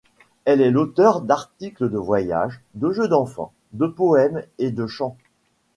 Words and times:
Elle 0.45 0.61
est 0.61 0.71
l'auteur 0.71 1.21
d'articles 1.21 1.87
de 1.87 1.97
voyage, 1.99 2.61
de 2.73 2.89
jeux 2.89 3.07
d'enfants, 3.07 3.53
de 3.73 3.85
poèmes 3.85 4.43
et 4.57 4.71
de 4.71 4.87
chants. 4.87 5.15